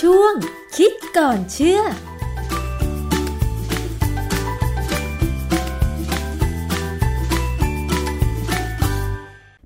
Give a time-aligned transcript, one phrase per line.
[0.00, 0.34] ช่วง
[0.76, 1.80] คิดก่อนเชื่อ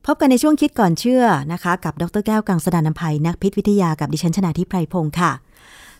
[0.06, 5.32] พบกันในช่วงคิดก่อนเชื่อนะคะ กับดรแก้วกังสดานนภัยนักพิษวิทยากับดิฉันชนาทิพไพรพงศ์ค่ะ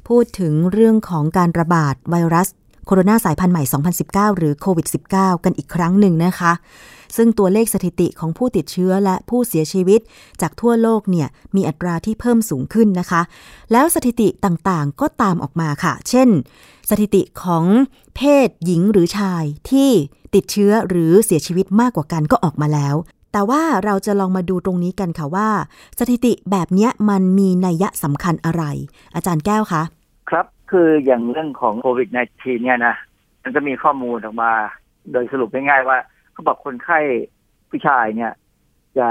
[0.09, 2.48] พูดถึงเรื่องของการระบาดไวรัส
[2.87, 3.62] โคโรนาสายพันธุ์ใหม่
[4.00, 6.53] 2019 หรือโควิด -19 กันอีกครั้งหนึ่งนะคะ
[7.17, 10.00] ซึ่งตัวเลขสถิติของผู้ติดเชื้อและผู้เสียชีวิต
[10.40, 13.23] จากทั่วโลกเนี่ยมีอัตราที่เพิ่มสูงขึ้นนะคะ
[13.73, 16.29] แล้วสถิติต่างๆก็ตามออกมาค่ะ เช่น
[16.90, 17.64] สถิติของ
[18.17, 19.90] เพศหญิงหรือชายที่
[20.35, 22.95] ติดเชื้อหรือเสียชีวิตมากกว่ากันก็ออกมาแล้ว
[23.32, 25.48] แต่ว่าเราจะลองมาดูตรงนี้กันค่ะว่า
[25.98, 28.62] สถิติแบบเนี้ยมันมีนัยยะสำคัญอะไร
[29.14, 29.82] อาจารย์แก้วคะ
[30.71, 32.97] คืออย่างเรื่องของโควิด -19 เนี่ยนะ
[33.42, 34.53] มันจะมีข้อมูลออกมา
[35.12, 35.98] โดยสรุปง่ายๆว่า
[36.33, 36.98] เขาบอกคนไข้
[37.70, 38.33] ผู้ชายเนี่ย
[38.98, 39.09] จะ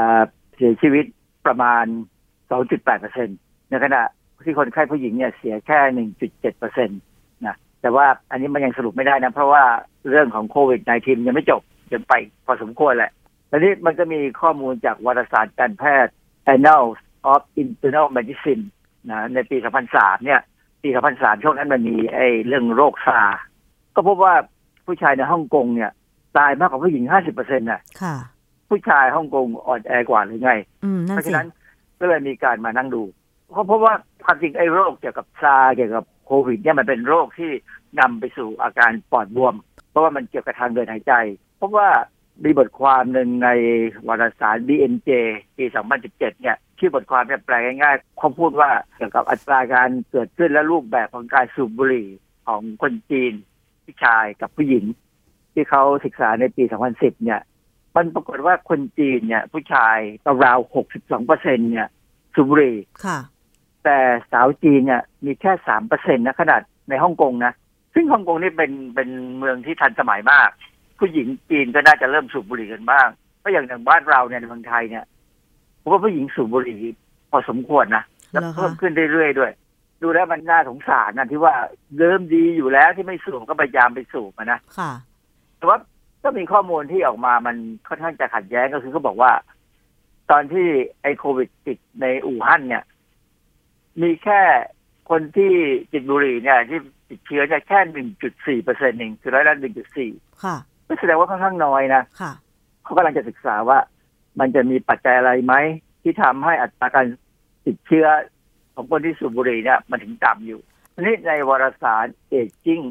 [0.56, 1.06] เสียชีวิต
[1.46, 1.86] ประมาณ
[2.44, 3.30] 2.8เปอร์เซ็น
[3.70, 4.02] ในขณะ
[4.46, 5.80] ที่คนไข้ผู้หญิงเนี่ยเสียแค่
[6.30, 6.94] 1.7เปอร์เซ็นต
[7.46, 9.64] นะแต่ว่าอันนี้มันยังสรุปไม่ได้นะ เพราะว่า
[10.10, 11.62] เรื่องของโควิด -19 ยังไม่จบ
[11.94, 12.14] ยังไป
[12.46, 13.12] พอสมควรแหละ
[13.50, 16.14] ทีนี้มันก็มีข้อมูลจากวารสารการแพทย์
[16.54, 16.98] Annals
[17.34, 18.64] of Internal Medicine
[19.10, 19.58] นะในปี
[19.92, 20.42] 2003 เนี่ย
[20.84, 23.40] ปี 2003 ช่วงนั้นมันมีไอ้เรื่องโรคซาร์
[23.96, 24.34] ก็พบว่า
[24.86, 25.92] ผู้ชายในฮ่องกงเนี่ย
[26.38, 28.16] ตายมากกว่าผู้หญิง 50%น่ะค่ะ
[28.70, 30.52] ผู้ชายฮ่องกงอ่อนแอกว่าหรือไง
[30.84, 31.48] อืมนั่เพนราะสิฉะนั้น
[32.00, 33.04] ก็เลยมีการมานั่งดู
[33.54, 33.94] เขาพบว่า
[34.26, 37.52] ความจริงไอ้โรคเกี่ยวกับซาร์เกี่ยวกับโควิดเนี่ยมันเป็นโรคที่
[38.00, 39.56] นำไปสู่อาการปอดบวม
[39.90, 41.14] เพราะว่ามันเกี่ยวกับทางเดินหายใจ
[41.58, 41.88] เพราะว่า
[42.44, 43.50] มีบทความหนึ่งใน
[44.08, 45.10] วารสาร BNJ
[45.58, 45.66] ปี
[46.04, 52.08] 2017 เนี่ยชื่อบทความเนี่ยแปลง่ายๆเขาพูดว่าเกี่ยวกับอัตราการเกิดขึ้นและรูปแบบของการสูบบุหรี่
[52.48, 53.34] ของคนจีน
[53.86, 54.86] ผู้ชายกับผู้หญิง
[55.54, 57.42] ที่เขาศึกษาในปี 2010 เนี่ย
[57.96, 59.98] มันปรากฏว่าคนจีนเนี่ย ผู้ชาย
[60.46, 61.88] ราวๆ62เปอร์เซ็นเนี่ย
[62.36, 63.20] สูบบุหรี่ค่ะ
[63.84, 64.00] แต่
[64.32, 67.54] สาวจีนเนี่ยมีแค่สามเปอร์เซ็นนะขนาดในฮ่องกงนะ
[67.94, 70.50] ซึ่งฮ่องกงนี่เป็นเป็นเมืองที่ทันสมัยมาก
[71.06, 73.08] ผู้หญิงจีนก็น่าจะเริ่มสูบบุหรี่กันบ้าง
[73.40, 75.06] เพราะอย่างอย่างบ้านเราเนี่ยในเมืองไทยเนี่ย
[75.82, 76.80] ผมว่าผู้หญิงสูบบุหรี่
[77.32, 79.52] พอสมควรนะแล้วเหรอคะเพิ่มขึ้นเรื่อยๆด้วย
[80.02, 81.54] ดูแล้วมันน่าสงสารนะที่ว่า
[81.98, 84.92] เริ่มดีอยู่แล้วที่ไม่สูบก็พยายามไปสูบอะนะค่ะ
[85.58, 85.78] แต่ว่า
[86.24, 87.56] ก็มีข้อมูลที่ออกมามัน
[87.88, 89.32] ค่อนข้างจะขัดแย้งก็คือเขาบอกว่า
[90.32, 90.68] ตอนที่
[91.02, 92.84] ไอโควิดติดในอู่ฮั่นเนี่ย
[94.02, 94.42] มีแค่
[95.10, 95.54] คนที่
[95.92, 100.12] ติดบุหรี่เนี่ย ที่ติดเชื้อเนี่ยแค่หนึ่งจุดสี่เปอร์เซ็นต์เองคือร้อยละหนึ่งจุดสี่
[100.44, 100.56] ค่ะ
[100.88, 102.32] ก็แสดงว่าค่อนข้างน้อยนะค่ะ
[102.84, 103.80] เขากำลังจะศึกษาว่า
[104.40, 105.54] มันจะมีปัจจัยอะไรไหม
[106.02, 107.06] ที่ทำให้อัตราการ
[107.66, 108.08] ติดเชื้อ
[108.76, 110.60] ของคนที่สูบบุหรี่เนี่ยมันถึงต่ำอยู่
[110.94, 112.86] ทีนี้ในวารสาร Aging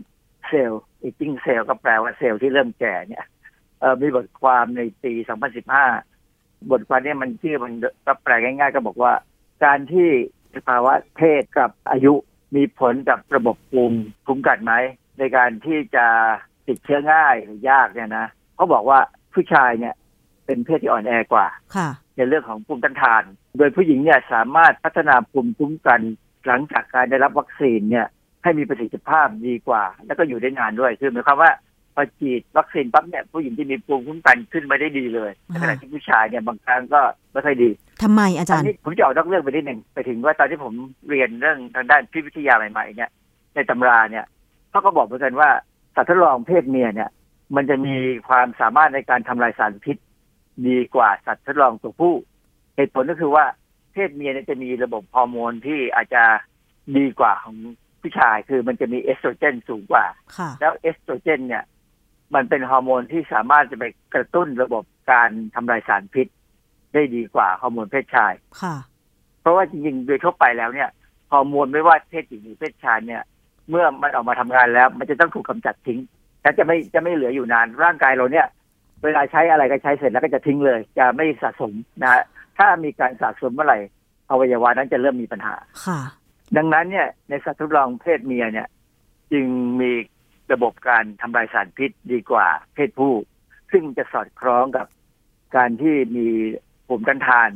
[0.49, 3.25] Cell Aging Cell ก็แปลว่าเซลล์ที่เริ่มแก่เนี่ย
[3.81, 5.13] เอ่อมีบทความในปี
[5.93, 7.73] 2015 บทความเนี้มันชื่อมัน
[8.07, 9.13] ก็แปลง่ายๆ ก็บอกว่า
[9.65, 10.09] การที่
[10.69, 12.13] ภาวะเพศกับอายุ
[12.57, 14.75] มีผลกับระบบภูมิคุ้มกันไหม
[15.19, 16.07] ในการที่จะ
[16.73, 18.99] ติดเชื้อง่ายหรือยากเนี่ยนะเขาบอกว่า
[19.35, 19.95] ผู้ชายเนี่ย
[20.47, 21.47] เป็นเพศที่อ่อนแอกว่า
[21.77, 23.23] ค่ะในเรื่องของภูมิต้านทาน
[23.59, 26.01] โดยผู้หญิงเนี่ยสามารถพัฒนาภูมิคุ้มกัน
[26.47, 28.07] หลังจากการได้รับวัคซีนเนี่ย
[28.43, 31.53] ให้มีประสิทธิภาพดีกว่า แล้วก็อยู่ได้นานด้วยคือหมายความว่า
[31.95, 37.01] พอฉีดวัคซีนปั๊บเนี่ยผู้หญิงที่มีภูมิคุ้มกันขึ้นมาได้ดีเลยอ่าขณะที่ผู้ชายเนี่ยบางครั้งก็
[37.33, 37.71] ไม่ค่อยดี
[38.03, 40.75] ทำไมอาจารนย์นี้ผมจะออกนอกเรื่องไปนิดหนึ่งไปถึงว่าตอนที่ผม
[41.09, 43.11] เรียนเรื่องทางด้านพิษวิทยาใหม่ๆเนี่ย
[43.55, 44.25] ในตำราเนี่ย
[44.71, 45.51] เขาก็บอกเหมือนกันว่า
[45.95, 47.11] สัตว์ทดลองเพศเมียเนี่ย
[47.57, 47.95] มันจะมี
[48.29, 49.97] ความสามารถในการทำลายสารพิษ
[50.69, 52.15] ดีกว่าสัตว์ทดลองตัวผู้
[52.77, 53.45] เหตุผลก็คือว่า
[53.93, 56.23] เพศเมียเนี่ยจะมีระบบฮอร์โมนที่อาจจะ
[56.97, 57.57] ดีกว่าของ
[58.01, 60.05] ผู้ชายคือมันจะมีเอสโตรเจนสูงกว่า
[60.37, 61.65] ค่ะแล้วเอสโตรเจน เนี่ย
[62.35, 66.27] มันเป็นฮอร์โมนที่สามารถจะไปกระตุ้นระบบการทำลายสารพิษ
[66.93, 68.33] ได้ดีกว่าฮอร์โมนเพศชาย
[68.63, 68.77] ค่ะ
[69.41, 70.91] เพราะว่าจริงๆ โดยทั่วไปแล้วเนี่ย
[71.33, 73.23] ฮอร์โมนไม่ว่าเพศหญิงหรือเพศชายเนี่ย
[73.71, 76.01] เมื่อมันออกมาทำงานแล้ว มันจะต้องถูกกำจัดทิ้ง
[76.43, 78.47] และจะไม่จะไม่เหลืออยู่นานร่างกายเราเนี่ย
[79.05, 81.73] เวลาใช้อะไรก็ใช้เสร็จแล้วก็จะทิ้งเลย จะไม่สะสม
[82.03, 82.23] นะฮะ
[82.59, 83.79] ถ้ามีการสะสมเมื่อไหร่
[84.31, 85.55] อวัยวะนั้นจะเริ่มมีปัญหา
[85.87, 86.01] ค่ะ
[86.57, 88.69] ดังนั้นเนี่ย ในสัตว์ทดลองเพศเมียเนี่ย
[89.33, 89.47] จึง
[89.81, 89.93] มี
[90.53, 93.15] ระบบการทำลายสารพิษดีกว่าเพศผู้
[93.73, 94.87] ซึ่งจะสอดคล้องกับ
[95.57, 96.29] การที่มี
[96.87, 97.49] ภูมิต้านทาน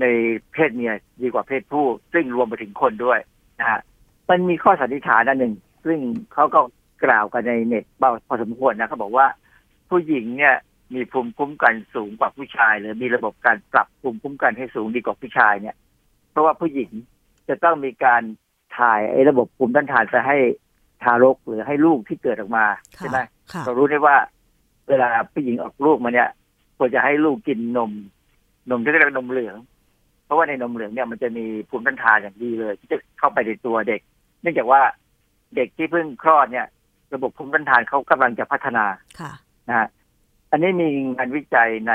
[0.00, 0.06] ใน
[0.52, 3.18] เพศเมียดีกว่าเพศผู้ ซึ่งรวมไปถึงคนด้วย
[3.60, 3.80] นะฮะ
[4.30, 5.54] มันมีข้อสันนิษฐานอันหนึ่ง
[5.86, 5.98] ซึ่ง
[6.32, 6.60] เขาก็
[7.04, 9.26] กล่าวกันในเน็ตบ้างพอสมควรนะเขาบอกว่า
[9.90, 10.56] ผู้หญิงเนี่ย
[10.94, 15.76] มีภูมิคุ้มกันสูงกว่าผู้ชาย หรือมีระบบการปรับภูมิคุ้มกันให้สูงดีกว่าผู้ชายเนี่ย
[16.30, 16.90] เพราะว่าผู้หญิง
[17.48, 18.22] จะต้องมีการ
[18.78, 20.36] ถ่ายไอ้ระบบภูมิต้านทานไปให้
[21.02, 22.64] ทารกหรือให้ลูกที่เกิดออกมา
[22.98, 23.18] ใช่ไหม
[23.52, 24.16] ค่ะเรารู้ได้ว่า
[24.88, 26.28] เวลาผู้หญิงออกลูกมาเนี่ย
[26.78, 27.92] ควรจะให้ลูกกินนม
[28.70, 29.56] นมที่เรียกว่านมเหลือง
[30.24, 34.00] เพราะว่าในนมเหลืองเนี่ยมันจะมีภูมิต้านทานอย่างดีเลย ที่จะเข้าไปในตัวเด็ก
[34.42, 34.82] เนื่องจากว่า
[35.54, 36.66] เด็กที่เพิ่งคลอดเนี่ย
[37.14, 38.84] ระบบภูมิต้านทานเขากำลังจะพัฒนา
[39.20, 39.32] ค่ะ
[39.68, 39.88] นะฮะ
[40.50, 41.94] อันนี้มีงานวิจัยใน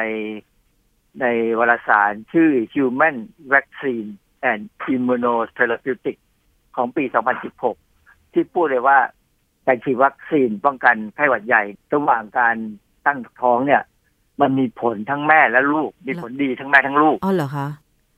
[1.22, 1.26] ใน
[1.60, 3.16] วารสารชื่อ Human
[3.54, 4.10] Vaccine
[4.52, 4.62] and
[4.94, 6.18] Immunotherapeutic
[6.76, 7.04] ของปี
[7.70, 8.98] 2016 ที่พูดเลยว่า
[9.66, 11.64] การฉีดวัคซีนป้องกันไข้หวัดใหญ่
[11.94, 12.56] ระหว่างการ
[13.06, 13.82] ตั้งท้องเนี่ย
[14.42, 17.68] มันมีผลทั้งแม่และลูก มีผลดีทั้งแม่ทั้งลูกอ๋อเหรอคะ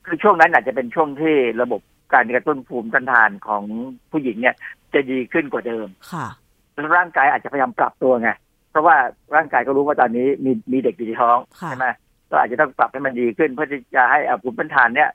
[0.04, 1.80] คือช่วงนั้นอาจจะเป็นช่วงที่ระบบ
[2.12, 3.62] การกระตุ้นภูมิต้านทานของ
[4.10, 4.54] ผู้หญิงเนี่ย
[4.94, 6.26] จะดีขึ้นกว่าเดิม ค่ะ
[6.72, 8.30] แล้วร่างกายอาจจะพยายามปรับตัวไง
[8.70, 8.96] เพราะว่า
[9.34, 11.86] ร่างกายก็รู้ว่าตอนนี้มีมีเด็กอยู่ในท้องค่ะใช่ไหม
[12.30, 15.10] ก็อาจจะต้องปรับให้มันดีขึ้น เพื่อที่จะให้อะภูมิต้านทานเนี่ย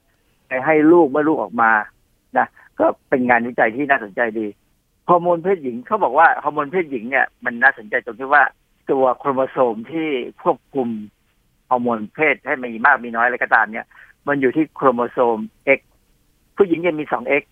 [0.47, 1.71] ไปให้ลูกเมื่อลูกออกมา
[2.37, 2.47] นะ
[2.79, 4.47] ก็เป็นงานวิจัยที่น่าสนใจดี
[5.09, 8.43] ฮอร์โมนเพศหญิงเขาบอกว่าฮอร์โมนเพศหญิงเนี่ยมันน่าสนใจตรงที่ว่า
[8.91, 10.07] ตัวโครโมโซมที่
[10.43, 10.89] ควบคุม
[11.69, 13.85] ฮอร์โมนเพศให้มีมากมีน้อยอะไรก็ตามเนี่ย
[14.27, 15.37] มันอยู่ที่โครโมโซม
[15.77, 15.81] X
[16.57, 17.43] ผู้หญิงยังมีสอง X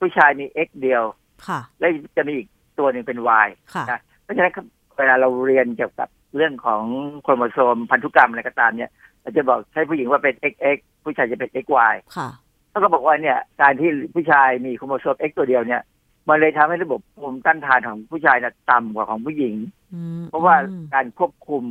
[0.00, 1.02] ผู้ชายมี X เดียว
[1.48, 1.86] ค่ะ และ
[2.16, 2.48] จะมีอีก
[2.78, 4.64] ตัวหนึ่งเป็น Y ค่ะนะเพราะฉะนั้นครับ
[4.96, 6.82] เวลาเราเรียนเกี่ยวกับเรื่องของ
[7.22, 8.90] โครโมโซมพันธุกรรมอะไรก็ตามเนี่ย
[9.22, 12.28] เราจะบอกใช้ผู้หญิงว่าเป็น XX ผู้ชายจะเป็น XY ค่ะ
[12.70, 15.82] เขาก็บอกว่าเนี่ยการที่ผู้ชายมีโครโมโซม X ตัวเดียวเนี่ย
[16.28, 19.54] มันเลยทำให้ระบบภูมิต้านทานของผู้ชายน่ะต่ำกว่าของผู้หญิง
[19.94, 21.62] อืมเพราะว่าอืมการควบคุม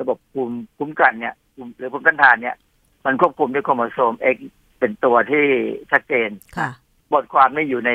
[0.00, 2.56] ระบบภูมิคุ้มกันเนี่ยภูมิหรือภูมิต้านทานเนี่ย
[3.04, 4.36] มันควบคุมด้วยโครโมโซม X
[4.80, 5.44] เป็นตัวที่
[5.90, 6.70] ชัดเจนค่ะ
[7.12, 7.90] บทความนี้อยู่ใน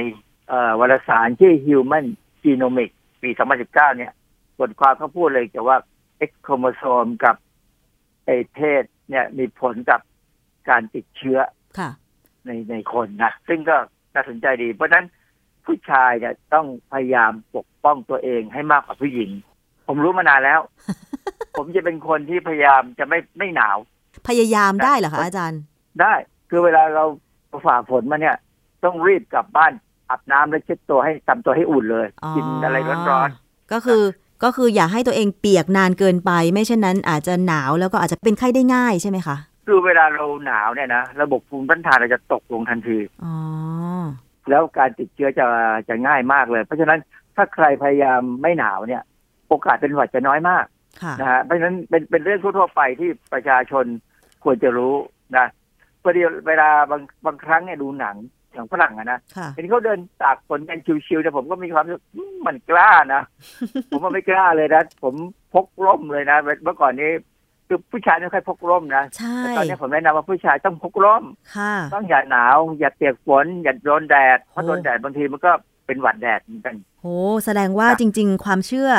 [0.50, 2.06] เอ่อวารสารชื่อ Human
[2.44, 3.30] Genomics ปี
[3.60, 4.14] 2019 เนี่ย
[4.60, 5.78] บทความเขาพูดเลยเกี่ยวว่า
[6.30, 7.36] X โครโมโซมกับ
[8.26, 10.02] ไอเพศเนี่ยมีผลกับ
[10.70, 11.40] การติดเชื้อ
[11.80, 11.90] ค่ะ
[12.46, 13.78] ในในคนนะ ซึ่งก็
[14.14, 15.06] น่าสนใจดี เพราะฉะนั้น
[15.66, 19.30] ผู้ชายเนี่ยต้องพยายามปกป้องตัวเองให้มากกว่าผู้หญิง
[19.88, 20.60] ผมรู้มานานแล้ว
[21.58, 23.78] ผมจะเป็นคนที่พยายามจะไม่ไม่หนาว
[24.30, 25.62] พยายามได้เหรอคะอาจารย์
[26.02, 26.14] ได้
[26.50, 27.06] คือเวลาเรา
[27.66, 28.36] ฝ่าฝนมาเนี่ย
[28.84, 29.72] ต้องรีบกลับบ้าน
[30.10, 33.30] อาบน้ำแล้วเช็ดตัวให้ทำตัวให้อุ่นเลยอ๋อกินอะไรร้อน
[33.74, 34.04] ก็คือ
[34.44, 43.36] ก็คืออย่าให้ตัวเองเปียกนานเกินไป ไม่เช่นนั้นอาจจะหนาวแล้วก็อาจจะเป็นไข้ได้ง่ายใช่ไหมคะๆคือเวลาเราหนาวเนี่ยนะระบบภูมิต้านทานเราจะตกลงทันทีอ๋อ
[44.50, 45.46] แล้วการติดเชื้อจะ
[45.90, 47.00] จะง่ายมากเลย เพราะฉะนั้น
[47.36, 49.04] ถ้าใครพยายามไม่หนาวเนี่ย
[49.48, 50.66] โอกาสเป็นหวัดจะน้อยมาก
[51.02, 53.86] ค่ะนะฮะเพราะฉะนั้นเป็นเป็นเรื่องทั่วๆไปที่ประชาชน
[54.44, 54.94] ควรจะรู้
[55.38, 55.46] นะ
[56.06, 58.16] พอดีเวลาบางบางครั้งเนี่ยดูหนัง
[58.54, 63.22] อย่างฝรั่งอะนะค่ะเห็นเขาเดินตากฝนกันชิวๆแต่ผมก็มีความรู้สึกอืมมันกล้านะ
[63.90, 65.16] ผมว่าไม่กล้าเลยนะ ผม
[65.54, 67.12] พกร่มเลยนะ เมื่อก่อนนี้
[67.68, 71.24] คือผู้ชายไม่ค่อยพกร่มนะใช่แต่ตอนนี้ผมแนะนำว่าผู้ชายต้องพกร่ม
[71.56, 75.52] ค่ะต้องอย่าหนาว อย่าเปียกฝน อย่าโดนแดด เพราะโอ้โดนแดดบางทีมันก็
[75.88, 77.06] เป็นหวัดแดดเหมือนกันโห
[77.46, 78.92] แสดงว่าครับจริง ๆ ความเชื่อ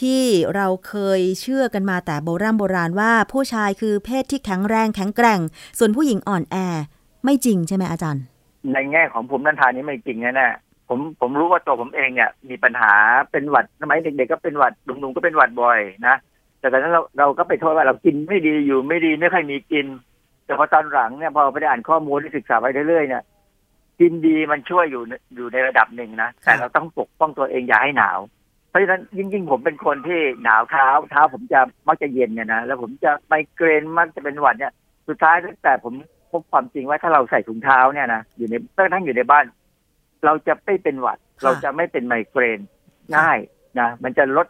[0.00, 0.20] ที่
[0.54, 5.40] เราเคยเชื่อกันมาแต่โบราณโบราณว่าผู้ชายคือเพศที่แข็งแรงแข็งแกร่ง
[5.78, 6.56] ส่วนผู้หญิงอ่อนแอ
[7.24, 8.22] ไม่จริงใช่ไหมอาจารย์
[8.72, 12.92] ในแง่ของภูมิต้านทานนี้ไม่จริงแน่ๆผมผมรู้ว่าตัวผมเองเนี่ย มีปัญหา
[13.30, 16.16] เป็นหวัดสมัยเด็กๆก็เป็นหวัดหนุ่มๆก็เป็นหวัดบ่อยนะ
[16.60, 19.86] แต่ตอนนั้นเราเราก็ไปโทษว่าเรากินไม่ดีอยู่ไม่ดีไม่ค่อยมีกิน
[20.44, 23.22] แต่พอตอนหลังเนี่ยพอไปได้อ่านข้อมูลที่ศึกษาไปเรื่อยๆเนี่ย
[24.02, 28.18] กินดีมันช่วยอยู่ในอยู่ในระดับหนึ่งนะ แต่เราต้องปกป้องตัวเองอย่าให้หนาว
[28.68, 34.72] เพราะฉะนั้นยิ่งๆผมเป็นคนที่หนาวเท้าเท้าผมจะมักจะเย็นเนี่ยนะแล้วผมจะไมเกรนมักจะเป็นหวัดเนี่ย
[35.08, 35.94] สุดท้ายตั้งแต่ผม
[36.30, 39.44] พบความจริงว่าถ้าเราใส่ถุงเท้าเนี่ยนะอยู่ในตั้งทั้งอยู่ในบ้าน
[40.24, 42.60] เราจะไม่เป็นหวัดค่ะเราจะไม่เป็นไมเกรน
[43.16, 43.38] ง่าย
[43.80, 44.46] นะมันจะลด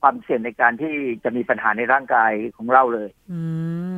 [0.00, 0.94] ความเสี่ยงในการที่
[1.24, 3.40] จะมีปัญหาในร่างกายของเราเลย อื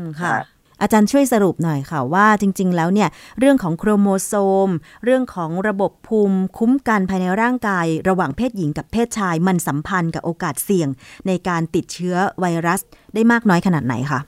[0.01, 0.45] มค่ะฮะ
[0.81, 3.09] อาจารย์ช่วยสรุปหน่อยค่ะว่าจริง ๆ แล้วเนี่ย
[3.39, 4.33] เรื่องของโครโมโซ
[4.67, 4.69] ม
[5.05, 10.89] เรื่องของระบบภูมิคุ้มกันภายในร่างกาย ระหว่างเพศหญิงกับเพศชาย มันสัมพันธ์กับโอกาสเสี่ยง
[11.27, 12.81] ในการติดเชื้อไวรัส
[13.15, 14.21] ได้มากน้อยขนาดไหนคะ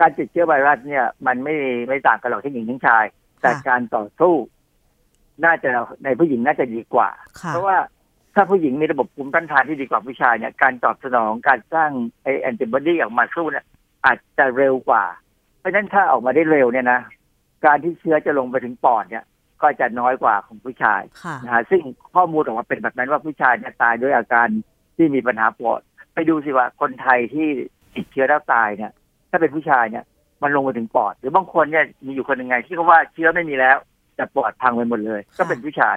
[0.00, 1.54] การติดเชื้อไวรัสเนี่ยมันไม่
[1.88, 3.04] ไม่ต่างกันหรอกทั้งหญิงทั้งชาย
[3.40, 4.34] แต่ค่ะการต่อสู้
[5.44, 5.70] น่าจะ
[6.04, 7.08] ในผู้หญิงน่าจะดีกว่า
[7.40, 7.78] ค่ะเพราะว่า
[8.34, 11.90] ถ้าผู้หญิงมีระบบภูมิต้านทานที่ดีกว่าผู้ชายเนี่ยการตอบสนองการสร้าง
[12.22, 13.64] ไอแอนติบอดีออกมาสู้เนี่ย
[14.06, 15.04] อาจจะเร็วกว่า
[15.62, 17.00] เพราะฉะนั้นถ้าออกมาได้เร็วเนี่ยนะ
[17.66, 19.24] การที่เชื้อจะลงไปถึงปอดเนี่ย
[19.62, 21.82] ก็จะน้อยกว่าของผู้ชายค่ะนะฮะซึ่ง
[22.14, 24.48] ข้อมูลออกมาเป็นแบบนั้นว่าผู้ชายเนี่ยตายด้วยอาการ
[24.96, 25.80] ที่มีปัญหาปอด
[26.14, 27.48] ไปดูสิว่าคนไทยที่
[27.94, 28.92] ติดเชื้อแล้วตายเนี่ย
[29.30, 30.04] ถ้าเป็นผู้ชายเนี่ย
[30.42, 33.76] มันลงไปถึงปอด หรือบางคนเนี่ยมีอยู่คนหนึ่งไง ที่เขาว่าเชื้อไม่มีแล้ว
[34.16, 35.96] แต่ปอดพังไปหมดเลย ก็เป็นผู้ชาย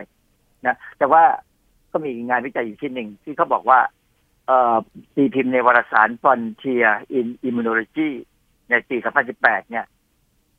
[0.67, 1.23] นะแต่ว่า
[1.91, 3.79] ก็มีงานวิจัยอยู่ชิ้นหนึ่งที่เขาบอกว่า
[4.47, 4.75] เอ่อ
[5.15, 8.09] ตีพิมพ์ในวารสาร Frontier in Immunology
[8.69, 8.97] ในปี
[9.33, 9.85] 2018 เนี่ย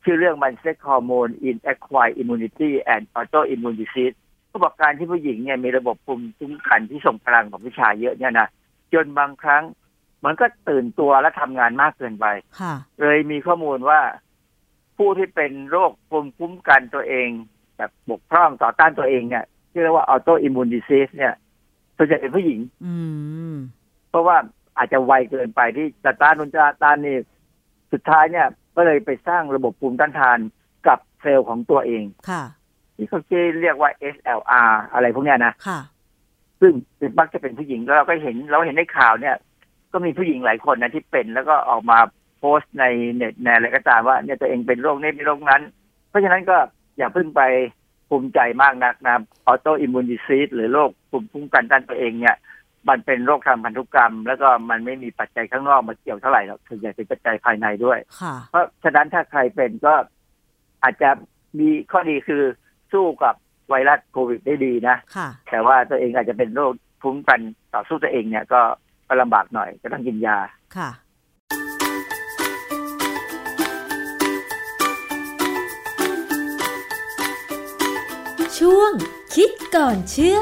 [0.03, 4.15] ชื่อเรื่องมัน Sex Hormone in Acquired Immunity and Autoimmune Disease
[4.47, 8.47] เขาบอกการที่ผู้หญิงเนี่ยมีระบบภูมิคุ้มกันที่ส่งพลังของผู้ชายเยอะเนี่ยนะ
[8.93, 9.63] จนบางครั้ง
[10.25, 12.25] มันก็ตื่นตัวและทำงานมากเกินไป
[12.59, 13.99] ค่ะเลยมีข้อมูลว่า
[14.97, 17.29] ผู้ที่เป็นโรคภูมิคุ้มกันตัวเอง
[17.77, 21.33] แบบบกพร่องต่อต้านตัวเองเนี่ยจที่เรียกว่า autoimmune disease เนี่ย
[21.97, 22.93] ส่วนใหญ่เป็นผู้หญิง อื
[23.53, 23.55] ม
[24.09, 24.37] เพราะว่า
[24.77, 27.17] อาจจะไวเกินไปที่จะต้านนู่นจะต้านนี่
[27.91, 30.39] สุดท้ายเนี่ยก็เลยไปสร้างระบบภูมิต้านทาน
[30.87, 32.43] กับเซลล์ของตัวเองค่ะ
[32.95, 33.19] ที่เขา
[33.61, 35.79] เรียกว่า SLE อะไรพวกเนี้ยนะค่ะ
[36.61, 36.73] ซึ่ง
[37.19, 39.35] มักจะเป็นผู้หญิงแล้วเราก็เห็นเราเห็นในข่าวเนี่ย
[39.91, 41.99] ก็มีผู้หญิงหลายคนนะที่เป็นแล้วก็ออกมา
[42.39, 45.61] โพสต์ในเน็ตในอะไรก็ตามว่าเนี่ยตัวเองเป็นโรคนี้เป็นโรคนั้น
[46.09, 46.57] เพราะฉะนั้นก็
[46.97, 47.41] อย่าเพิ่งไป
[48.09, 49.15] ภูมิใจมากนักนะ
[49.45, 52.35] ออโตอิมมูนดิซีสหรือโรคภูมิคุ้มกันด้านตัวเองเนี่ย
[52.89, 59.93] มันเป็นโรคทางพันธุกรรม แล้วก็มันไม่มีปัจจัยข้างนอกมาเกี่ยวเท่าไหร่หรอกส่วนใหญ่เป็นปัจจัยภายในด้วยค่ะเพราะฉะนั้นถ้าใครเป็นก็
[60.83, 61.09] อาจจะ
[61.59, 62.43] มีข้อดีคือ
[62.93, 63.35] สู้กับ
[63.69, 67.39] ไวรัสโควิดได้ดีนะค่ะแต่ว่าตัวเองอาจจะเป็นโรคภูมิคุ้มกัน
[67.73, 68.61] ต่อสู้ตัวเองเนี่ยก็
[69.07, 70.37] ก็ลำบากหน่อยก็ต้องกินยา
[70.77, 70.89] ค่ะ
[78.57, 78.91] ช่วง
[79.35, 80.39] คิดก่อนเชื่อ